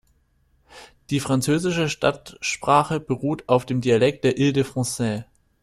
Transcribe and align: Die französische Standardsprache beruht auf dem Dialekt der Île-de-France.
Die 1.11 1.19
französische 1.19 1.87
Standardsprache 1.87 2.99
beruht 2.99 3.47
auf 3.47 3.67
dem 3.67 3.81
Dialekt 3.81 4.23
der 4.23 4.35
Île-de-France. 4.35 5.25